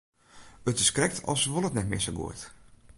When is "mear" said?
1.89-2.03